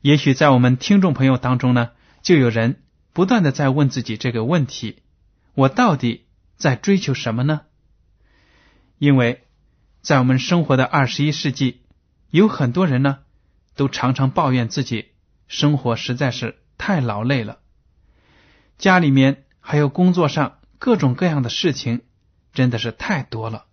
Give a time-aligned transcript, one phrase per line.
[0.00, 1.90] 也许在我们听众朋友当中呢，
[2.22, 5.02] 就有人不断的在问自己这个问题：
[5.54, 7.62] 我到底在追求什么呢？
[8.98, 9.46] 因为
[10.00, 11.82] 在我们生活的二十一世纪，
[12.30, 13.18] 有很多人呢，
[13.76, 15.08] 都常常抱怨自己
[15.48, 17.58] 生活实在是太劳累了，
[18.78, 22.02] 家里面还有工作上各种各样的事情。
[22.52, 23.66] 真的是太多了，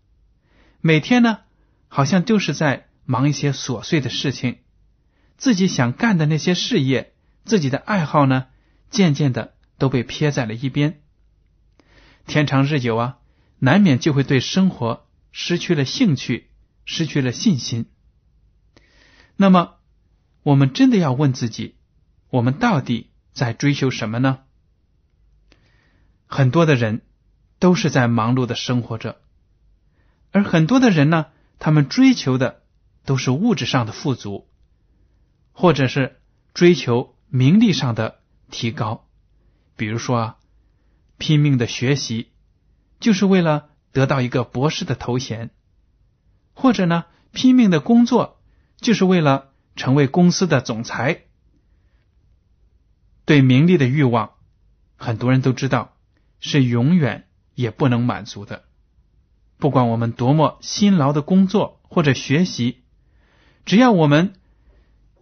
[0.81, 1.39] 每天呢，
[1.87, 4.59] 好像就是在忙一些琐碎的事情，
[5.37, 7.13] 自己想干的那些事业，
[7.45, 8.47] 自己的爱好呢，
[8.89, 11.01] 渐渐的都被撇在了一边。
[12.25, 13.19] 天长日久啊，
[13.59, 16.49] 难免就会对生活失去了兴趣，
[16.83, 17.85] 失去了信心。
[19.35, 19.75] 那么，
[20.43, 21.75] 我们真的要问自己，
[22.29, 24.39] 我们到底在追求什么呢？
[26.25, 27.03] 很多的人。
[27.59, 29.19] 都是在忙碌的生活着，
[30.31, 31.25] 而很多的人呢，
[31.57, 32.61] 他们追求的
[33.03, 34.47] 都是物质上的富足，
[35.57, 36.21] 或者是
[36.53, 38.19] 追求名利上的
[38.51, 39.07] 提高。
[39.75, 40.37] 比如说啊，
[41.17, 42.29] 拼命的学习，
[42.99, 45.49] 就是为了得到一个博士的头衔；
[46.53, 48.39] 或者呢，拼命的工作，
[48.77, 51.23] 就是为了成为公司的总裁。
[53.25, 54.33] 对名利的欲望，
[54.95, 55.97] 很多人都知道
[56.39, 57.23] 是永远。
[57.55, 58.65] 也不能满足的。
[59.57, 62.83] 不管我们多么辛劳的工作或者学习，
[63.65, 64.35] 只要我们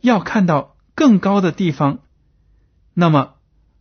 [0.05, 1.99] 要看到更高的地方，
[2.93, 3.35] 那么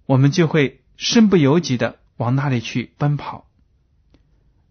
[0.07, 3.47] 我们就会身不由己的往那里去奔跑。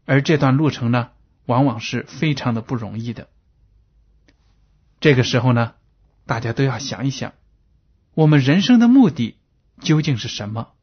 [0.05, 1.11] 而这段路程呢，
[1.45, 3.29] 往往是非常的不容易的。
[4.99, 5.75] 这个时候呢，
[6.25, 7.33] 大家都要想一想，
[8.13, 9.37] 我们人生的目的
[9.79, 10.73] 究竟是什么？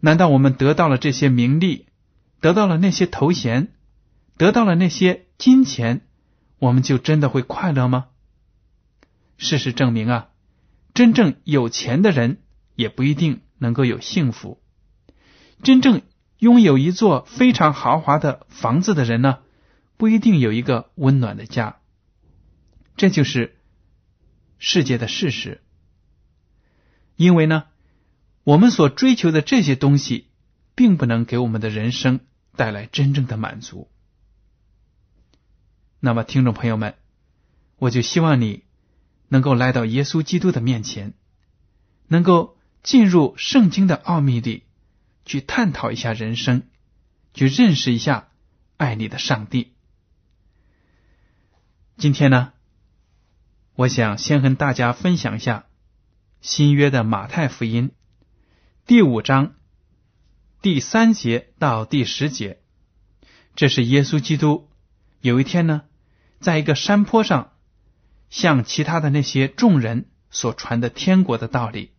[0.00, 1.86] 难道我们得到了这些名利，
[2.40, 3.72] 得到了那些头衔，
[4.36, 6.06] 得到了那些金钱，
[6.58, 8.08] 我们就真的会快乐吗？
[9.36, 10.28] 事实证明啊，
[10.94, 12.42] 真正有钱的人
[12.74, 14.62] 也不一定能够有幸福。
[15.62, 16.02] 真正
[16.38, 19.38] 拥有一座非常豪华的房子的人呢，
[19.96, 21.76] 不一定有一个温暖的家。
[22.96, 23.56] 这就是
[24.58, 25.62] 世界的事实。
[27.16, 27.64] 因为呢。
[28.46, 30.28] 我们所追求的这些东西，
[30.76, 32.20] 并不能给我们的人生
[32.54, 33.90] 带来真正的满足。
[35.98, 36.94] 那么，听众朋友们，
[37.78, 38.62] 我就希望你
[39.28, 41.14] 能够来到耶稣基督的面前，
[42.08, 44.64] 能够进入圣经的奥秘里，
[45.24, 46.62] 去探讨一下人生，
[47.34, 48.28] 去认识一下
[48.76, 49.72] 爱你的上帝。
[51.96, 52.52] 今天呢，
[53.74, 55.66] 我想先和大家分享一下
[56.40, 57.90] 新约的马太福音。
[58.86, 59.54] 第五章
[60.62, 62.60] 第三节到第十节，
[63.56, 64.68] 这是耶稣基督
[65.20, 65.82] 有一天呢，
[66.38, 67.52] 在一个山坡上，
[68.30, 71.92] 向其他的那些众人所传的天国的道理。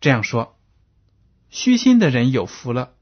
[0.00, 0.58] 这样说：
[1.50, 2.94] 虚心的人有福了，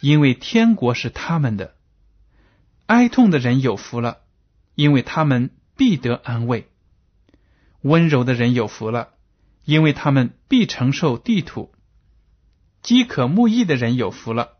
[0.00, 1.74] 因为天国是他们的；
[2.86, 4.22] 哀痛的人有福了，
[4.74, 6.64] 因为他们必得安慰；
[7.82, 9.10] 温柔的人有福了。
[9.66, 11.72] 因为他们必承受地土，
[12.82, 14.58] 饥渴慕义的人有福了，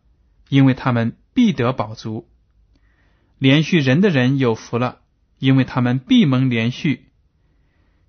[0.48, 2.26] 因为他们必得饱足；
[3.36, 5.02] 连续人的人有福了，
[5.44, 7.00] 因为他们必蒙连续；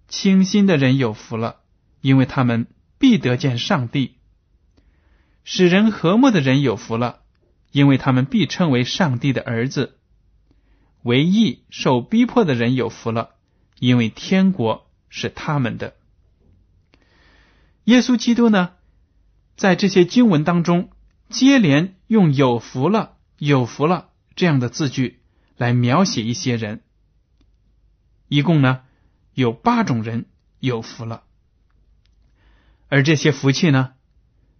[0.07, 1.57] 清心的人有福了，
[1.99, 2.67] 因为他们
[2.97, 4.11] 必得见上帝；
[5.43, 7.23] 使人和睦的人有福了，
[7.73, 9.97] 因为他们必称为上帝的儿子；
[11.03, 13.31] 为义受逼迫的人有福了，
[13.79, 15.93] 因为天国是他们的。
[17.83, 18.71] 耶稣基督呢，
[19.57, 20.89] 在这些经文当中，
[21.27, 25.19] 接连用“有福了”“有福了”这样的字句
[25.57, 26.83] 来描写一些人，
[28.27, 28.81] 一共呢
[29.33, 30.25] 有八种人
[30.59, 31.23] 有福了，
[32.87, 33.93] 而这些福气呢，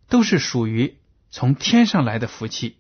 [0.08, 0.98] 都是属于
[1.30, 2.78] 从天上来的福气。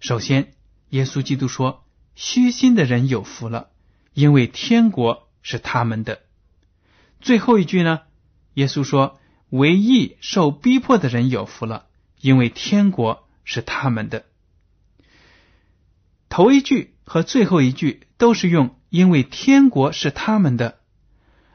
[0.00, 0.54] 首先，
[0.90, 1.84] 耶稣基督说
[2.14, 3.70] ：“虚心的人有福了，
[4.14, 6.20] 因为天国是他们的。”
[7.20, 8.02] 最后一句呢？
[8.54, 9.18] 耶稣说
[9.50, 11.86] ：“为义受逼迫的人有福了，
[12.20, 14.26] 因为天国是他们的。”
[16.28, 20.80] 头一句和最后一句都是用“因为天国是他们的”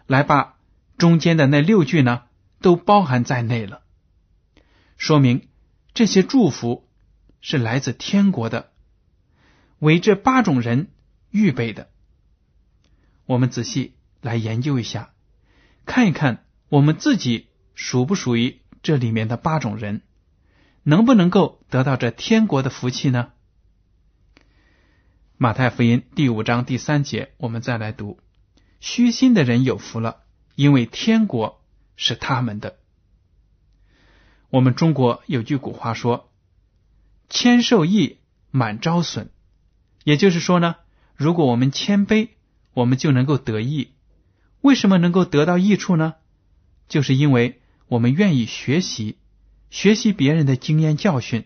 [0.07, 0.57] 来把
[0.97, 2.23] 中间的那六句呢
[2.61, 3.81] 都包含在内了，
[4.97, 5.47] 说明
[5.93, 6.87] 这些祝福
[7.41, 8.71] 是来自天国的，
[9.79, 10.89] 为这八种人
[11.29, 11.89] 预备的。
[13.25, 15.13] 我们仔细来研究一下，
[15.85, 16.45] 看一看。
[16.69, 20.01] 我们自己属不属于这里面的八种人？
[20.81, 23.31] 能不能够得到这天国的福气呢？
[25.37, 28.19] 马太福音第五章第三节，我们再来读：
[28.79, 30.21] 虚心的人有福了，
[30.55, 31.61] 因为天国
[31.95, 32.77] 是他们的。
[34.51, 36.31] 我们中国有句古话说
[37.29, 38.19] ：“谦受益，
[38.51, 39.31] 满招损。”
[40.05, 40.75] 也就是说呢，
[41.15, 42.29] 如果我们谦卑，
[42.73, 43.93] 我们就能够得益。
[44.61, 46.13] 为什么能够得到益处呢？
[46.87, 49.17] 就是因为我们愿意学习，
[49.71, 51.45] 学习别人的经验教训，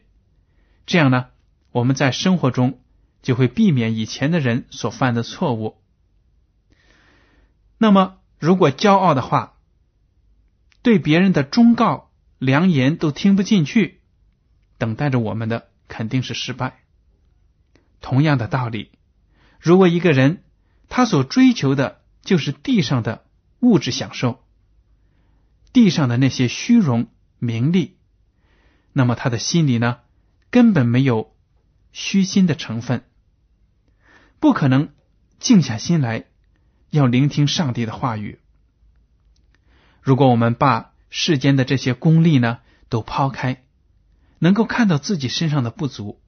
[0.86, 1.28] 这样呢，
[1.72, 2.82] 我们在生活中
[3.28, 5.76] 就会避免以前的人所犯的错误。
[7.78, 9.58] 那么，如果骄傲的话，
[10.82, 14.00] 对别人的忠告、良言都听不进去，
[14.78, 16.80] 等待着我们的肯定是失败。
[18.00, 18.92] 同样的道理，
[19.60, 20.46] 如果一个人
[20.88, 23.26] 他所追求的就是地上的
[23.60, 24.42] 物质享受，
[25.74, 27.10] 地上的那些虚荣
[27.40, 27.98] 名利，
[28.94, 29.98] 那么他的心里呢，
[30.50, 31.36] 根本没有
[31.92, 33.04] 虚心的成分，
[34.40, 34.90] 不可能
[35.40, 36.26] 静下心来
[36.90, 38.40] 要聆听上帝的话语。
[40.02, 43.64] 如果我们把世间的这些功利呢都抛开，
[44.40, 46.22] 能够看到自己身上的不足，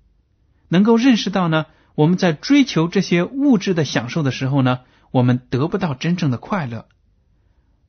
[0.68, 1.66] 能够认识到呢，
[1.96, 6.88] 我们在追求这些物质的享受的时候呢，我们得不到真正的快乐，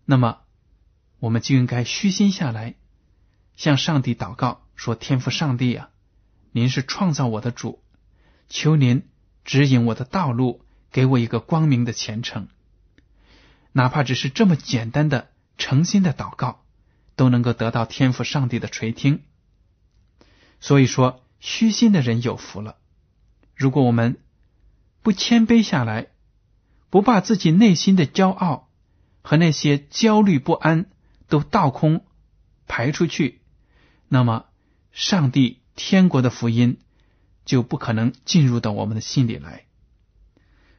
[0.05, 0.39] 那么。
[1.19, 2.77] 我们就应该虚心下来，
[3.55, 5.91] 向上帝祷告，说：“天父上帝啊，
[6.51, 7.83] 您是创造我的主，
[8.49, 9.07] 求您
[9.45, 12.49] 指引我的道路，给我一个光明的前程。
[13.73, 16.65] 哪怕只是这么简单的诚心的祷告，
[17.17, 19.23] 都能够得到天父上帝的垂听。
[20.61, 22.77] 所以说，虚心的人有福了。
[23.55, 24.19] 如果我们
[25.03, 26.09] 不谦卑下来，
[26.91, 28.69] 不把自己内心的骄傲
[29.23, 30.87] 和那些焦虑不安。”
[31.31, 32.05] 都倒空
[32.67, 33.41] 排出去，
[34.09, 34.47] 那么
[34.91, 36.81] 上帝天国的福音
[37.51, 39.65] 就不可能进入到我们的心里来。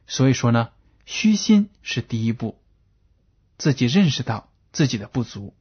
[0.06, 0.70] 所以说呢，
[1.04, 2.58] 虚心是第一步，
[3.58, 5.54] 自己认识到自己的不足，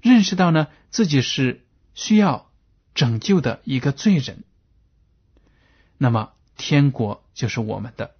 [0.00, 2.52] 认识到呢自己是需要
[2.94, 4.44] 拯救的一个罪人，
[5.98, 8.14] 那么天国就是我们的。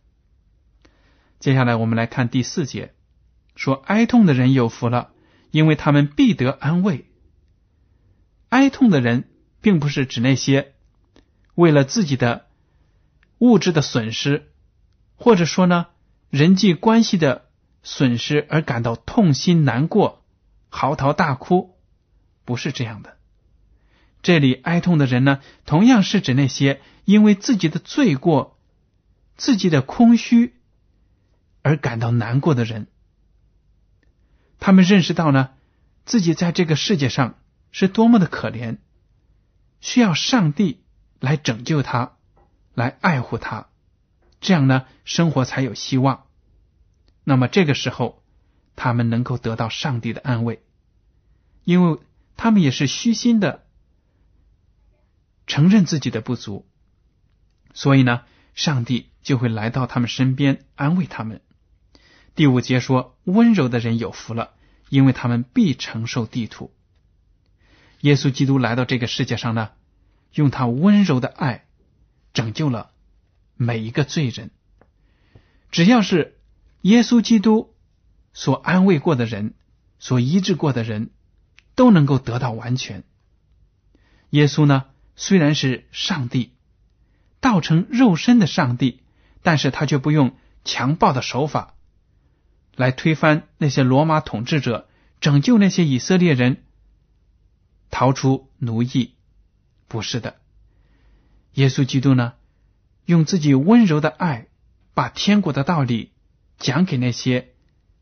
[1.39, 2.95] 接下来我们来看第四节，
[3.55, 5.13] 说哀痛的人有福了。
[5.51, 7.05] 因为他们必得安慰。
[8.49, 9.29] 哀痛的人，
[9.61, 10.74] 并不是指那些
[11.55, 12.47] 为了自己的
[13.39, 14.51] 物质的损失，
[15.17, 15.87] 或者说呢
[16.31, 17.47] 人际关系的
[17.83, 20.25] 损失而感到痛心难过、
[20.69, 21.77] 嚎啕大哭，
[22.45, 23.17] 不是这样的。
[24.23, 28.59] 这里哀痛的人呢，同样是指那些因为自己的罪过、
[29.37, 30.55] 自己的空虚
[31.61, 32.87] 而感到难过的人。
[34.59, 35.51] 他们认识到呢，
[36.07, 37.39] 自己在这个世界上
[37.71, 38.79] 是多么的可怜，
[39.81, 40.84] 需要上帝
[41.21, 42.17] 来拯救他，
[42.75, 43.69] 来爱护他，
[44.41, 46.27] 这样呢，生活才有希望。
[47.25, 48.23] 那么这个时候，
[48.77, 50.63] 他们能够得到上帝的安慰，
[51.65, 51.99] 因为
[52.37, 53.65] 他们也是虚心的
[55.47, 56.67] 承认自己的不足，
[57.73, 58.23] 所以呢，
[58.55, 61.41] 上帝就会来到他们身边安慰他们。
[62.35, 64.55] 第五节说：“温柔的人有福了，
[64.89, 66.75] 因为他们必承受地土。”
[68.03, 69.71] 耶稣基督来到这个世界上呢，
[70.35, 71.65] 用他温柔的爱
[72.33, 72.91] 拯救了
[73.57, 74.51] 每一个罪人。
[75.71, 76.39] 只要是
[76.83, 77.75] 耶稣基督
[78.33, 79.55] 所安慰过的人、
[79.99, 81.11] 所医治过的人，
[81.75, 83.05] 都能够得到完全。
[84.31, 84.85] 耶稣呢，
[85.17, 86.53] 虽然是上帝，
[87.41, 89.03] 道成肉身的上帝，
[89.43, 91.75] 但是他却不用强暴的手法
[92.75, 94.89] 来推翻那些罗马统治者，
[95.21, 96.65] 拯救那些以色列人
[97.91, 99.15] 逃出奴役。
[99.89, 100.37] 不是的，
[101.53, 102.35] 耶稣基督呢，
[103.05, 104.49] 用自己温柔的爱，
[104.95, 106.13] 把天国的道理
[106.59, 107.55] 讲给那些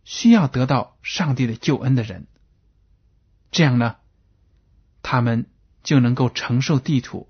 [0.05, 2.27] 需要得到上帝的救恩的人。
[3.51, 3.97] 这样呢，
[5.03, 5.47] 他们。
[5.85, 7.29] 就能够承受地土，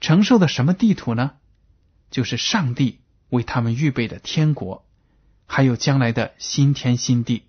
[0.00, 1.32] 承受的什么地土呢？
[2.10, 4.86] 就是上帝为他们预备的天国，
[5.44, 7.42] 还有将来的新天新地。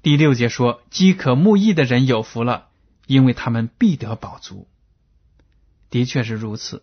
[0.00, 2.70] 第六节说：“饥渴慕义的人有福了，
[3.06, 4.68] 因为他们必得饱足。”
[5.90, 6.82] 的确是如此。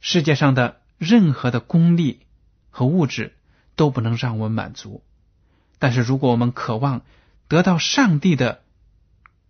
[0.00, 2.26] 世界上的任何的功利
[2.70, 3.36] 和物质
[3.76, 5.02] 都不能让我们满足，
[5.78, 7.02] 但是如果我们渴望
[7.48, 8.62] 得到上帝的，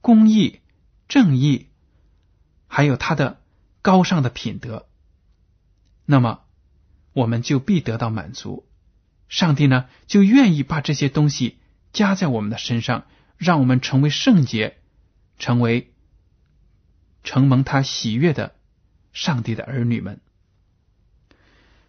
[0.01, 0.61] 公义、
[1.09, 1.69] 正义，
[2.67, 3.41] 还有他的
[3.83, 4.87] 高尚的品德，
[6.05, 6.41] 那么
[7.13, 8.67] 我们就必得到满足。
[9.29, 11.59] 上帝呢，就愿意把这些东西
[11.93, 13.07] 加在我们的身上，
[13.39, 14.79] 让我们成为圣洁，
[15.43, 15.93] 成为
[17.25, 18.55] 承蒙他喜悦的
[19.13, 20.21] 上帝的儿女们。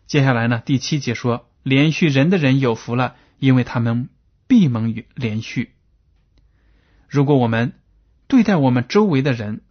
[0.08, 4.10] 接下来呢，第七节说：连续人的人有福了，因为他们
[4.48, 5.76] 必蒙连续。
[7.08, 7.80] 如果我们
[8.26, 9.62] 对待我们周围的人，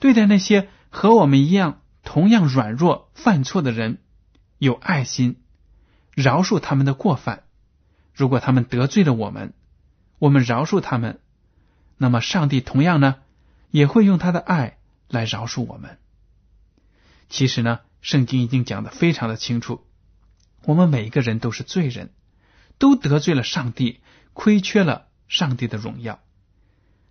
[0.00, 3.98] 对待那些和我们一样同样软弱犯错的人，
[4.58, 5.36] 有爱心，
[6.16, 7.44] 饶恕他们的过犯。
[8.12, 9.54] 如果他们得罪了我们，
[10.18, 11.20] 我们饶恕他们，
[12.02, 13.16] 那么上帝同样呢，
[13.70, 15.98] 也会用他的爱来饶恕我们。
[17.28, 19.84] 其实呢，圣经已经讲的非常的清楚，
[20.62, 22.14] 我们每一个人都是罪人，
[22.78, 24.00] 都得罪了上帝，
[24.32, 26.20] 亏缺了上帝的荣耀。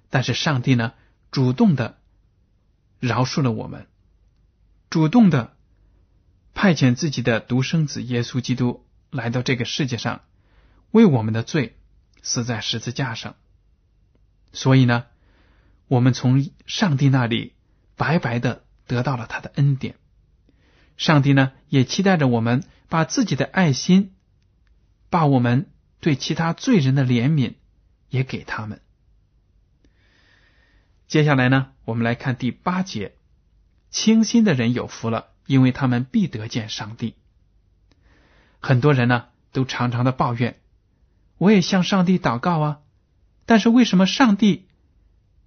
[0.10, 0.94] 但是上帝呢，
[1.30, 2.00] 主动的
[3.00, 3.86] 饶恕了我们，
[4.90, 5.56] 主动的
[6.56, 10.22] 派遣自己的独生子耶稣基督来到这个世界上，
[10.90, 11.78] 为我们的罪
[12.24, 13.36] 死在十字架上。
[14.52, 15.06] 所以呢，
[15.88, 17.54] 我们从上帝那里
[17.96, 19.96] 白白的得到了他的恩典。
[20.98, 24.14] 上帝呢，也期待着我们把自己的爱心，
[25.10, 25.70] 把我们
[26.02, 27.54] 对其他罪人的怜悯
[28.10, 28.82] 也给他们。
[31.08, 33.16] 接下来呢，我们来看第八节：
[33.90, 37.16] 清心的人有福了，因为他们必得见上帝。
[38.60, 40.60] 很多人呢，都常常的抱怨，
[41.38, 42.80] 我也向上帝祷告啊，
[43.50, 44.68] 但是为什么上帝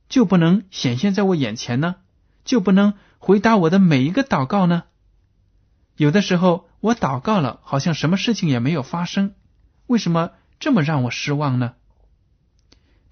[0.09, 1.95] 就不能显现在我眼前呢？
[2.45, 4.83] 就不能回答我的每一个祷告呢？
[5.95, 9.37] 有的时候我祷告了，好像什么事情也没有发生，
[9.87, 11.75] 为什么这么让我失望呢？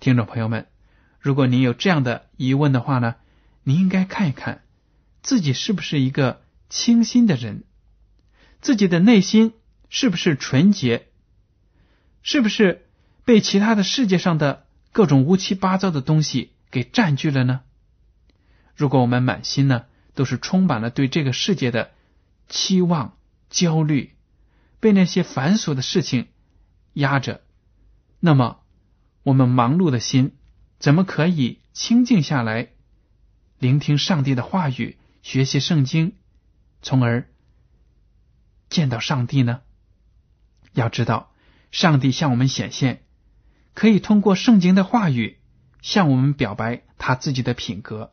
[0.01, 0.67] 听众朋友们。
[1.21, 3.15] 如果您有这样的疑问的话呢，
[3.63, 4.65] 您应该看一看
[5.23, 7.63] 自己是不是一个清心的人，
[8.61, 9.53] 自己的内心
[9.89, 11.07] 是不是纯洁，
[12.23, 12.89] 是不是
[13.25, 17.63] 被其他的世界上的各种乌七八糟的东西给占据了呢？
[18.75, 21.93] 如果我们满心呢都是充满了对这个世界的
[22.49, 23.17] 期望、
[23.49, 24.17] 焦虑，
[24.81, 26.29] 被那些繁琐的事情
[26.95, 27.43] 压着，
[28.19, 28.61] 那么
[29.23, 30.37] 我们忙碌的心。
[30.79, 32.71] 怎么可以清静下来，
[33.59, 36.15] 聆听上帝的话语，学习圣经，
[36.81, 37.29] 从而
[38.71, 39.61] 见到上帝呢？
[40.73, 41.35] 要知道，
[41.71, 43.05] 上帝向我们显现，
[43.75, 45.39] 可以通过圣经的话语
[45.83, 48.13] 向我们表白他自己的品格，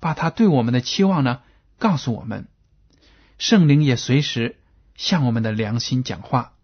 [0.00, 1.42] 把他对我们的期望呢
[1.78, 2.48] 告诉我们。
[3.38, 4.58] 圣灵也随时
[4.94, 6.54] 向我们的良心讲话。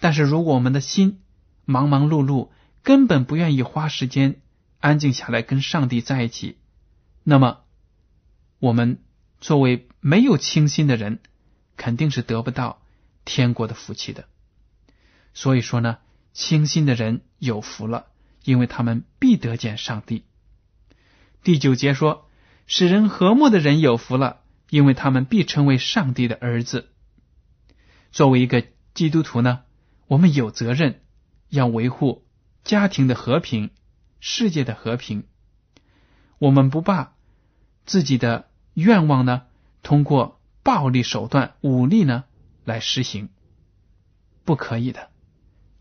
[0.00, 1.20] 但是如果我们的心
[1.64, 2.50] 忙忙碌碌，
[2.82, 4.40] 根本不愿意花时间。
[4.80, 6.58] 安静下来跟上帝在一起，
[7.22, 7.60] 那么
[8.58, 9.02] 我们
[9.40, 11.20] 作为没有清心的人，
[11.78, 12.82] 肯定是得不到
[13.24, 14.26] 天国的福气的。
[15.32, 15.96] 所以说呢，
[16.34, 18.08] 清心的人有福了，
[18.44, 20.26] 因为他们必得见上帝。
[21.42, 22.28] 第九节说，
[22.66, 26.90] 使人和睦的人有福了，因为他们必成为上帝的儿子。
[28.12, 29.62] 作为一个基督徒呢，
[30.06, 31.00] 我们有责任
[31.48, 32.26] 要维护
[32.64, 33.70] 家庭的和平。
[34.26, 35.24] 世界的和平，
[36.38, 37.14] 我们不把
[37.84, 39.42] 自己的愿望呢，
[39.82, 42.24] 通过暴力手段、武力呢
[42.64, 43.28] 来实行，
[44.46, 45.10] 不可以的，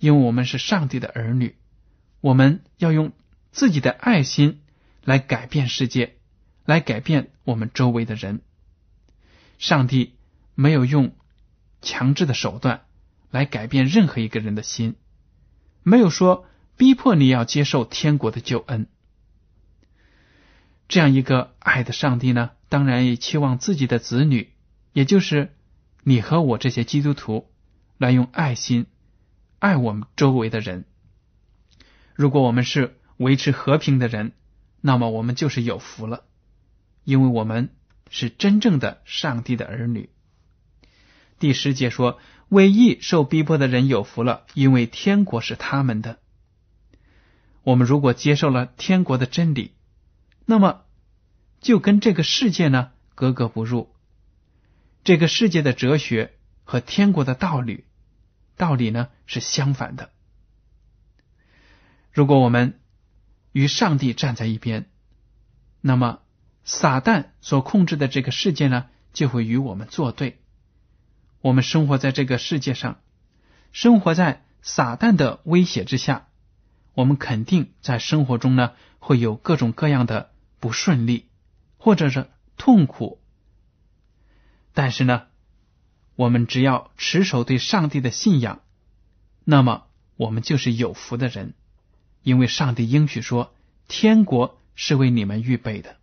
[0.04, 1.56] 因为我们是上帝的儿女，
[2.20, 3.14] 我们要用
[3.54, 4.60] 自己的爱心
[5.02, 6.18] 来改变世界，
[6.66, 8.42] 来改变我们周围的人。
[9.60, 10.16] 上帝
[10.56, 11.16] 没有用
[11.82, 12.82] 强制的手段
[13.32, 14.96] 来改变任何一个人的心，
[15.84, 18.88] 没有说逼迫你要接受天国的救恩。
[20.90, 24.52] 这样一个爱的上帝呢，当然也期望自己的子女，
[24.92, 25.54] 也就是
[26.04, 27.50] 你和我这些基督徒，
[27.98, 28.88] 来用爱心
[29.64, 30.84] 爱我们周围的人。
[32.16, 34.34] 如果我们是维持和平的人，
[34.82, 36.26] 那么我们就是有福了，
[37.06, 37.70] 因为我们
[38.10, 40.10] 是真正的上帝的儿女。
[41.40, 46.20] 第十节说：“为义受逼迫的人有福了，因为天国是他们的。”
[47.64, 49.72] 我们如果接受了天国的真理，
[50.46, 50.82] 那么
[51.62, 53.96] 就跟这个世界呢格格不入。
[55.06, 56.34] 这个世界的哲学
[56.66, 57.86] 和天国的道理
[58.56, 60.12] 道理呢是相反的。
[62.12, 62.80] 如果我们
[63.52, 64.90] 与上帝站在一边，
[65.82, 66.22] 那么
[66.64, 70.40] 撒旦所控制的这个世界呢就会与我们作对。
[71.42, 73.02] 我们生活在这个世界上，
[73.72, 76.28] 生活在撒旦的威胁之下，
[76.94, 81.30] 我们肯定在生活中呢会有各种各样的不顺利，
[81.78, 83.22] 或者是痛苦。
[84.74, 85.28] 但是呢，
[86.16, 88.62] 我们只要持守对上帝的信仰，
[89.44, 91.54] 那么我们就是有福的人，
[92.22, 93.54] 因为上帝应许说，
[93.88, 95.98] 天国是为你们预备的，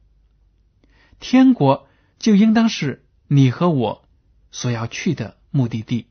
[1.18, 1.88] 天国
[2.18, 4.04] 就应当是你和我。
[4.52, 6.06] 所要去的目的地，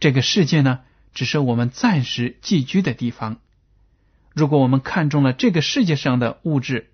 [0.00, 0.80] 这个世界呢，
[1.14, 3.38] 只是我们暂时寄居的地方。
[4.34, 6.90] 如果我们看中了这个世界上的物质，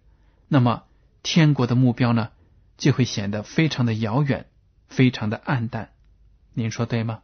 [0.48, 0.84] 那么
[1.22, 2.32] 天国的目标呢，
[2.76, 4.44] 就会显得非常的遥远，
[4.88, 5.92] 非常的暗淡。
[6.54, 7.20] 您说对吗？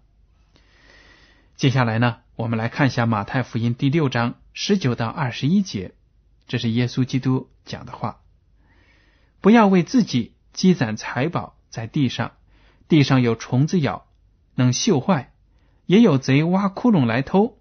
[1.56, 5.94] 接下来呢，我们来看一下马太福音第六章十九到二十一节，
[6.46, 8.20] 这是耶稣基督讲的话：
[9.40, 12.32] 不要为自己积攒财宝在地上。
[12.88, 14.06] 地上有虫子咬，
[14.54, 15.28] 能锈坏；
[15.84, 17.58] 也有贼挖窟窿来偷。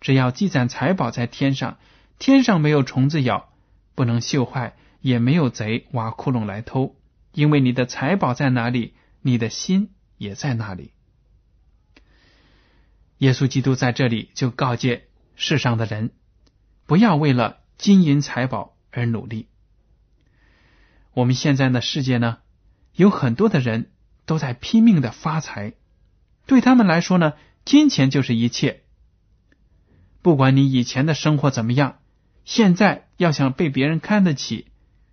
[0.00, 1.78] 只要积攒财宝在天上，
[2.18, 3.52] 天上没有虫子咬，
[3.94, 6.96] 不能锈坏，也没有贼挖窟窿来偷。
[7.30, 10.90] 因为你的财宝在哪里，你的心也在那里。
[13.18, 16.10] 耶稣基督在这里就告诫世上的人，
[16.86, 19.48] 不要为了金银财宝而努力。
[21.12, 22.38] 我们现在的世界呢，
[22.94, 23.90] 有很多的人。
[24.28, 25.74] 都在拼命的发财，
[26.46, 28.82] 对他们来说呢，金钱就是一切。
[30.20, 32.00] 不管你以前的生活怎么样，
[32.44, 34.66] 现在要想被别人看得起，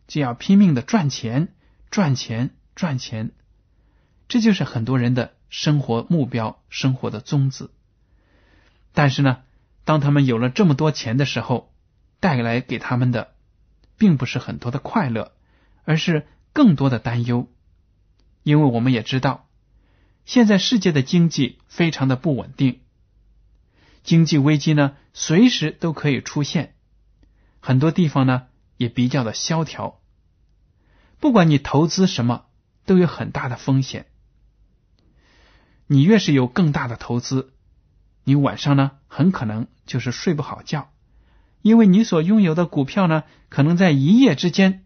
[0.08, 1.54] 就要拼命的赚钱，
[1.92, 3.34] 赚钱，赚钱。
[4.28, 7.70] 这就是很多人的生活目标、生活的宗旨。
[8.93, 9.41] 但是呢，
[9.84, 11.73] 当他们有了这么多钱的时候，
[12.19, 13.34] 带来给他们的，
[13.97, 15.34] 并不是很多的快乐，
[15.84, 17.47] 而是更多的担忧。
[18.43, 19.47] 因为我们也知道，
[20.25, 22.82] 现在世界的经济非常的不稳定，
[24.03, 26.75] 经济危机呢随时都可以出现，
[27.60, 29.99] 很多地方呢也比较的萧条。
[31.19, 32.45] 不管你投资什么，
[32.86, 34.08] 都有很大的风险。
[35.88, 37.53] 你越是有更大的投资，
[38.23, 40.91] 你晚上呢很可能就是睡不好觉，
[41.62, 44.86] 因为你所拥有的股票呢可能在一夜之间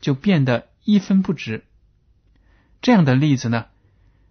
[0.00, 1.64] 就变得一分不值。
[2.80, 3.66] 这样的例子呢，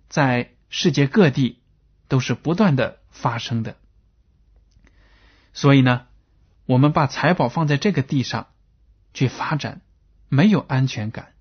[0.10, 1.60] 在世界各地
[2.08, 3.76] 都是不断的发生的。
[5.54, 6.08] 所以呢，
[6.66, 8.48] 我们把财宝放在这个地上
[9.14, 9.82] 去发展，
[10.30, 11.34] 没有安全感。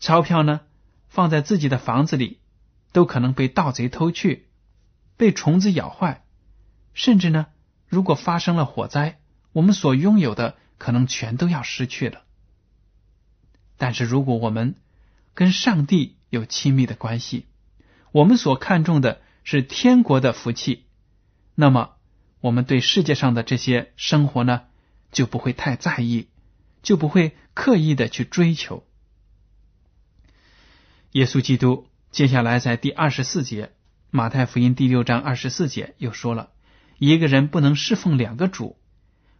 [0.00, 0.60] 钞票呢，
[1.08, 2.40] 放在自己的房子里，
[2.92, 4.47] 都可能被盗贼偷去，
[5.18, 6.24] 被虫子咬坏，
[6.94, 7.48] 甚至呢，
[7.86, 9.20] 如果发生了火灾，
[9.52, 12.22] 我们所拥有的可能全都要失去了。
[13.76, 14.76] 但是如果我们
[15.34, 17.46] 跟上帝有亲密的关系，
[18.12, 20.86] 我们所看重的是天国的福气，
[21.54, 21.96] 那么
[22.40, 24.62] 我们对世界上的这些生活呢，
[25.12, 26.28] 就不会太在意，
[26.82, 28.86] 就不会刻意的去追求。
[31.12, 33.72] 耶稣基督接下来在第二十四节，
[34.10, 36.48] 马太福音第六章二十四节又说了，
[36.96, 38.78] 一个人不能侍奉两个主，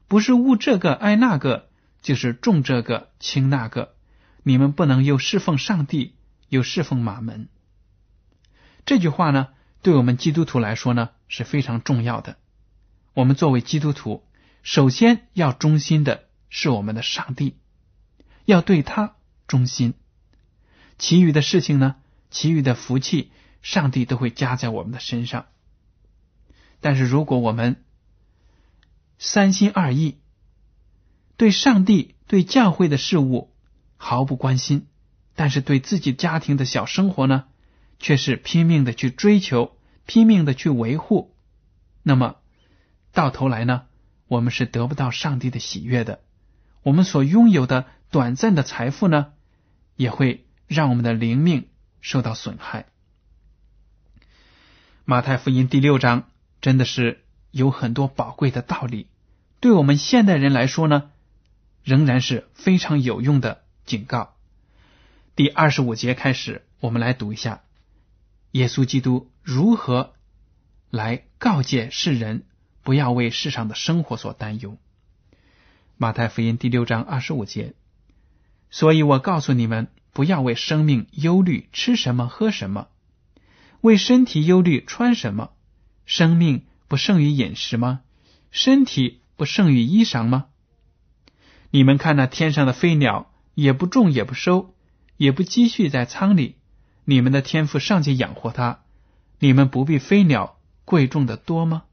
[0.09, 1.71] 不是误这个爱那个，
[2.03, 3.95] 就是重这个轻那个。
[4.43, 6.17] 你们不能又侍奉上帝，
[6.51, 7.49] 又侍奉马门。
[8.85, 9.49] 这句话呢，
[9.81, 12.37] 对我们基督徒来说呢是非常重要的。
[13.15, 14.23] 我们作为基督徒，
[14.63, 17.57] 首先要忠心的是我们的上帝，
[18.45, 19.95] 要对他忠心。
[20.99, 21.97] 其余的事情呢，
[22.31, 25.47] 其余的福气，上帝都会加在我们的身上。
[26.81, 27.85] 但是如果我们
[29.19, 30.19] 三心二意，
[31.37, 33.53] 对上帝、对教会的事物，
[33.97, 34.87] 毫不关心，
[35.35, 37.47] 但是对自己家庭的小生活呢，
[37.99, 41.35] 却是拼命的去追求，拼命的去维护。
[42.03, 42.37] 那么，
[43.13, 43.87] 到头来呢，
[44.29, 46.21] 我们是得不到上帝的喜悦的。
[46.83, 49.33] 我们所拥有的短暂的财富呢，
[49.97, 51.69] 也会让我们的灵命
[52.01, 52.87] 受到损害。
[55.11, 56.29] 马太福音第六章
[56.61, 59.07] 真的是有很多宝贵的道理，
[59.59, 61.11] 对我们现代人来说呢，
[61.83, 64.35] 仍然是非常有用的警告。
[65.35, 67.63] 第二十五节开始，我们来读一下
[68.51, 70.13] 耶稣基督如何
[70.91, 72.43] 来告诫世人，
[72.83, 74.77] 不要为世上的生活所担忧。
[75.97, 77.73] 马太福音第六章二十五节，
[78.69, 82.89] 所以我告诉你们，不要为生命忧虑，吃什么，喝什么。
[83.81, 85.51] 为身体忧虑，穿什么？
[86.05, 88.01] 生命不胜于饮食吗？
[88.51, 90.47] 身体不胜于衣裳吗？
[91.71, 94.75] 你们看那天上的飞鸟，也不种，也不收，
[95.17, 96.57] 也不积蓄在仓里，
[97.05, 98.81] 你们的天赋尚且养活它，
[99.39, 101.85] 你们不比飞鸟贵重的多吗？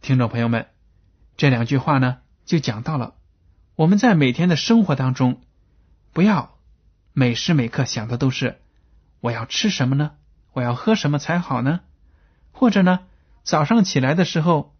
[0.00, 0.68] 听众朋友们，
[1.36, 3.16] 这两句话呢，就讲到了
[3.74, 5.42] 我们在每天的生活当中，
[6.12, 6.56] 不要
[7.12, 8.60] 每时每刻想的都是。
[9.20, 10.12] 我要吃什么呢？
[10.52, 11.80] 我要喝什么才好呢？
[12.52, 13.00] 或者呢，
[13.42, 14.74] 早上起来的时候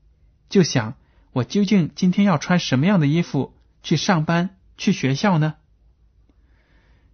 [0.49, 0.94] 就想，
[1.33, 5.57] 我究竟今天要穿什么样的衣服去上班、去学校呢？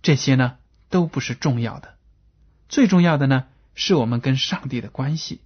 [0.00, 0.58] 这些呢
[0.90, 1.94] 都不是重要的，
[2.68, 5.40] 最重要的呢是我们跟上帝的关系。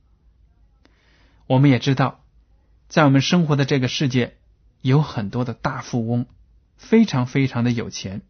[1.46, 2.24] 我们也知道，
[2.88, 4.36] 在我们生活的这个世界，
[4.82, 6.26] 有很多的大富翁，
[6.76, 8.22] 非常非常的有钱。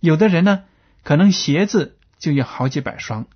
[0.00, 0.64] 有的人呢，
[1.02, 1.98] 可能鞋子。
[2.18, 3.26] 就有好几百双，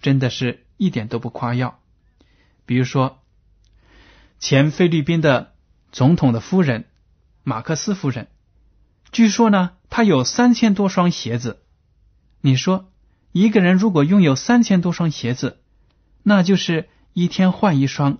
[0.00, 1.80] 真的是一点都不夸耀。
[2.66, 3.22] 比如说，
[4.38, 5.54] 前菲律宾的
[5.92, 6.86] 总统的夫人
[7.42, 8.28] 马克思夫人，
[9.12, 11.62] 据说呢，他有三千多双鞋子。
[12.40, 12.90] 你说，
[13.32, 15.60] 一个人如果拥有三千多双鞋子，
[16.22, 18.18] 那就是一天换一双，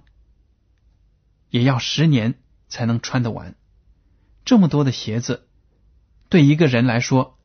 [1.49, 2.35] 也要十年
[2.69, 3.55] 才能穿得完。
[4.45, 5.49] 这么多的鞋子，
[6.29, 7.39] 对一个人来说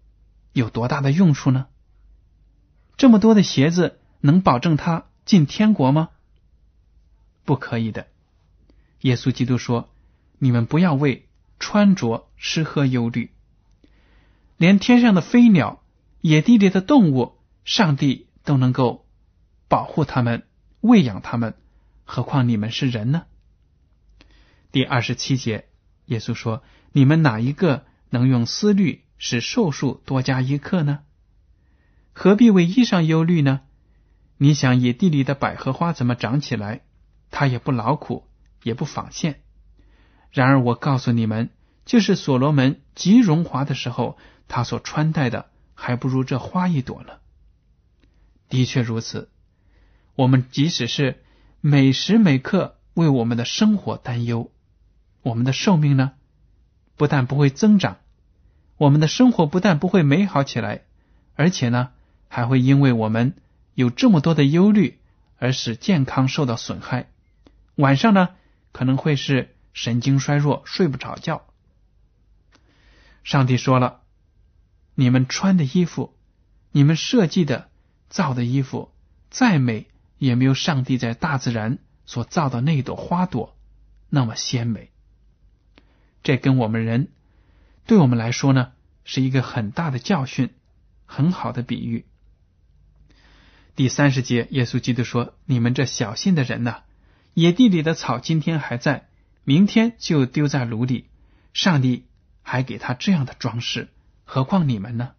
[0.53, 1.67] 有多大的用处呢？
[2.97, 6.09] 这么多的鞋子能保证他进天国吗？
[7.43, 8.07] 不可以的。
[9.01, 9.89] 耶稣基督说
[10.39, 11.27] ：“你们不要为
[11.59, 13.31] 穿着、吃喝忧虑。
[14.57, 15.83] 连天上的飞鸟、
[16.21, 19.05] 野地里的动物，上帝都能够
[19.67, 20.47] 保护他们、
[20.81, 21.55] 喂养他们，
[22.05, 23.25] 何况你们是人呢？”
[24.71, 25.67] 第二十七节，
[26.05, 30.99] 耶稣说：“你们哪一个能用思虑使寿数多加一刻呢？”
[32.17, 33.59] 何必为衣裳忧虑呢？
[34.37, 36.81] 你想野地里的百合花怎么长起来？
[37.29, 38.23] 它也不劳苦，
[38.63, 39.41] 也不纺线。
[40.31, 41.49] 然而我告诉你们，
[41.83, 47.17] 就是所罗门极荣华的时候，他所穿戴的还不如这花一朵呢。
[48.47, 49.29] 的确如此。
[50.15, 51.21] 我们即使是
[51.59, 54.51] 每时每刻为我们的生活担忧，
[55.21, 56.13] 我们的寿命呢，
[56.95, 57.97] 不但不会增长，
[58.77, 60.85] 我们的生活不但不会美好起来，
[61.35, 61.91] 而且呢。
[62.27, 63.35] 还会因为我们
[63.73, 64.99] 有这么多的忧虑
[65.37, 67.09] 而使健康受到损害。
[67.75, 68.29] 晚上呢，
[68.71, 71.45] 可能会是神经衰弱，睡不着觉。
[73.23, 74.01] 上帝说了
[74.95, 76.15] ：“你们穿的衣服，
[76.71, 77.69] 你们设计的
[78.09, 78.91] 造的衣服，
[79.29, 83.57] 再美也没有上帝在大自然所造的那朵花朵
[84.09, 84.91] 那么鲜美。”
[86.23, 87.09] 这跟我们人，
[87.85, 88.71] 对我们来说呢，
[89.03, 90.51] 是一个很大的教训，
[91.05, 92.05] 很好的比喻。
[93.75, 96.83] 第三十节，耶稣基督说：“你们这小心的人呐，
[97.33, 99.09] 野地里的草今天还在，
[99.43, 101.09] 明天就丢在炉里。
[101.51, 102.05] 上帝
[102.41, 103.89] 还给他这样的装饰，
[104.23, 105.11] 何况你们呢？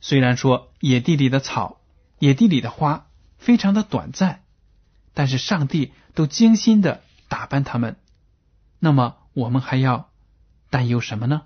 [0.00, 1.80] 虽然说野地里的草、
[2.18, 3.06] 野地里的花
[3.38, 4.42] 非常的短暂，
[5.12, 7.96] 但是上帝都精心的打扮他们。
[8.80, 10.10] 那么我们还要
[10.68, 11.42] 担忧什么呢？”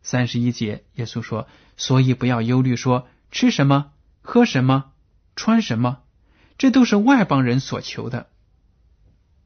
[0.00, 1.46] 三十一节，耶稣说
[1.76, 3.92] ：“所以不要忧虑，说吃什么。”
[4.30, 4.92] 喝什么，
[5.36, 6.02] 穿什么，
[6.58, 8.28] 这都是外邦人所求的。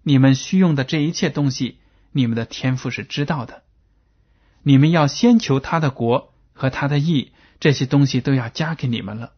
[0.03, 1.79] 你们需用的这一切东西，
[2.11, 3.63] 你们的天赋是知道的。
[4.65, 9.35] 你们要先求他的国和他的义，这些东西都要加给你们了。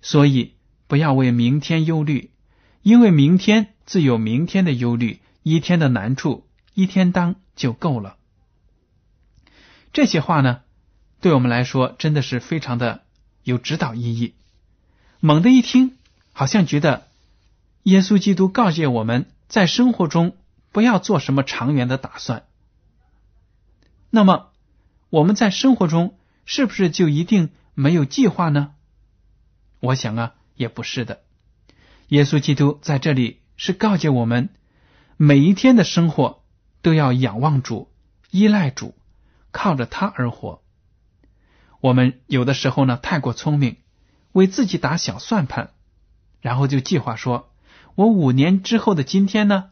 [0.00, 0.54] 所以
[0.86, 2.30] 不要为明天忧虑，
[2.82, 8.16] 因为明天自有明天的忧虑，一天的难处一天当就够了。
[9.92, 10.60] 这些话呢，
[11.20, 13.02] 对我们来说真的是非常的
[13.42, 14.36] 有指导意义。
[15.24, 15.96] 猛地一听，
[16.32, 17.06] 好像觉得
[17.84, 20.36] 耶稣基督告诫我们在生活中
[20.72, 22.42] 不要做什么长远的打算。
[24.10, 24.50] 那么
[25.10, 28.74] 我们在生活中是不是就一定没有计划呢？
[29.78, 31.20] 我想啊，也不是的。
[32.08, 34.48] 耶稣基督在这里是告诫我们，
[35.16, 36.42] 每一天的生活
[36.82, 37.92] 都要仰望主、
[38.32, 38.96] 依赖主，
[39.52, 40.64] 靠着他而活。
[41.80, 43.76] 我们有的时候呢，太过聪明，
[44.32, 45.70] 为自己打小算盘，
[46.40, 47.52] 然后就计划说：
[47.94, 49.70] 我五年之后的今天呢，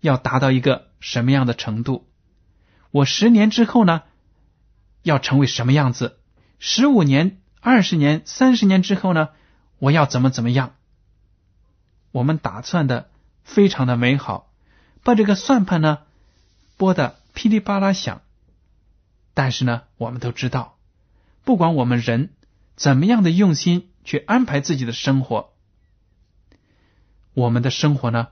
[0.00, 2.06] 要达到一个什么样的程度？
[2.90, 4.02] 我十年之后呢，
[5.02, 6.18] 要成为什么样子？
[6.58, 9.28] 十五年、二十年、三十年之后呢，
[9.78, 10.74] 我要怎么怎么样？
[12.10, 13.10] 我们打算的
[13.44, 14.50] 非常的美好，
[15.04, 15.98] 把这个算盘呢
[16.78, 18.22] 拨的噼里啪啦响，
[19.34, 20.78] 但是呢，我们都知道。
[21.44, 22.30] 不管我们人
[22.74, 25.50] 怎么样的用心去安排自己的生活，
[27.34, 28.28] 我们的生活呢，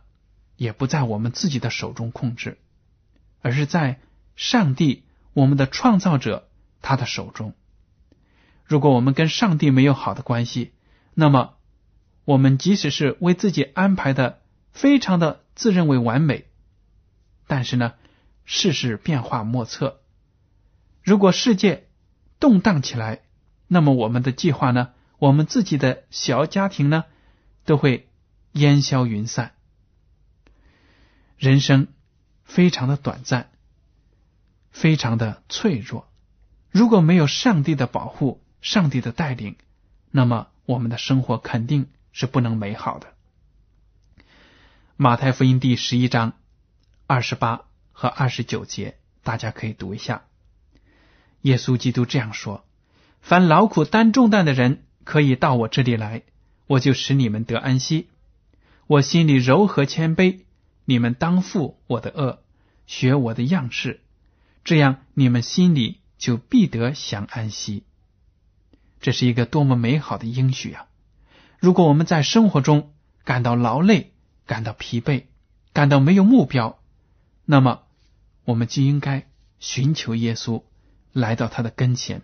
[0.57, 2.57] 也不在我们自己的手中控制，
[3.43, 4.01] 而是在
[4.37, 6.49] 上帝我们的创造者
[6.81, 7.53] 他的手中。
[8.65, 10.73] 如果我们跟上帝没有好的关系，
[11.13, 11.57] 那么
[12.25, 14.41] 我们即使是为自己安排的
[14.73, 16.47] 非常的自认为完美，
[17.47, 17.93] 但是呢，
[18.47, 20.01] 世事变化莫测，
[21.03, 21.83] 如果世界。
[22.39, 23.21] 动荡起来，
[23.67, 24.93] 那么我们的计划呢？
[25.19, 27.05] 我们自己的小家庭呢，
[27.65, 28.09] 都会
[28.53, 29.53] 烟消云散。
[31.39, 31.89] 人生
[32.45, 33.51] 非常的短暂，
[34.71, 36.09] 非常的脆弱。
[36.71, 39.57] 如果没有上帝的保护、上帝的带领，
[40.11, 43.15] 那么我们的生活肯定是不能美好的。
[44.97, 46.33] 马太福音第十一章
[47.07, 50.25] 二十八和二十九节，大家可以读一下。
[51.43, 52.65] 耶稣基督这样说
[53.21, 56.25] ：“凡劳苦担重担的人，可以到我这里来，
[56.67, 58.09] 我就使你们得安息。
[58.89, 60.41] 我心里柔和谦卑，
[60.85, 62.41] 你们当负我的恶，
[62.87, 64.01] 学我的样式，
[64.65, 67.85] 这样你们心里就必得享安息。”
[69.01, 70.89] 这是一个多么美好的应许啊！
[71.61, 72.93] 如果我们在生活中
[73.25, 74.13] 感到劳累、
[74.45, 75.25] 感到疲惫、
[75.73, 76.81] 感到没有目标，
[77.45, 77.83] 那么
[78.45, 79.27] 我们就应该
[79.61, 80.65] 寻求耶稣。
[81.13, 82.23] 来到他的跟前，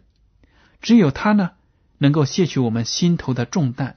[0.82, 1.52] 只有他呢，
[2.02, 3.94] 能够卸去我们心头的重担，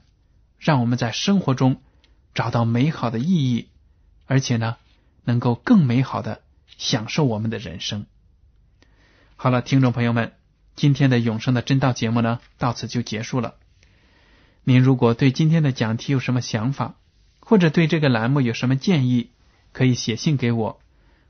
[0.60, 1.82] 让我们在生活中
[2.34, 3.66] 找到美好的意义，
[4.26, 4.76] 而且呢，
[5.24, 6.42] 能够更美好的
[6.78, 8.06] 享受我们的人生。
[9.34, 10.34] 好了，听众朋友们，
[10.76, 13.56] 今天的永生的真道节目呢，到此就结束了。
[14.62, 16.94] 您如果对今天的讲题有什么想法，
[17.40, 19.30] 或者对这个栏目有什么建议，
[19.72, 20.80] 可以写信给我。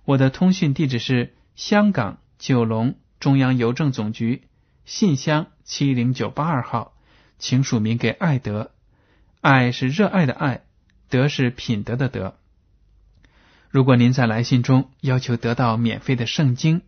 [0.04, 2.96] 我的通讯地址是香港九龙。
[3.18, 4.46] 中央邮政总局
[4.84, 6.94] 信箱七零九八二号，
[7.40, 8.70] 请署名给爱德。
[9.40, 10.62] 爱是热爱的爱，
[11.08, 12.38] 德是品德的德。
[13.68, 16.82] 如果您在来信中要求得到免费的圣经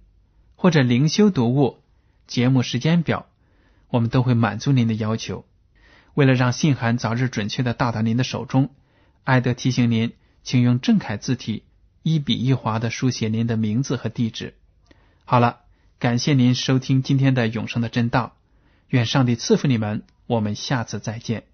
[0.55, 1.81] 或者灵修读物、
[2.29, 3.27] 节目时间表，
[3.89, 5.45] 我们都会满足您的要求。
[6.15, 8.71] 为了让信函早日准确的到达您的手中，
[9.25, 10.15] 爱德提醒您，
[10.45, 11.65] 请用正楷字体
[12.05, 14.55] 一笔一划的书写您的名字和地址。
[15.25, 15.63] 好了。
[16.01, 18.37] 感谢您收听今天的永生的真道，
[18.89, 21.45] 愿上帝赐福你们，我们下次再见。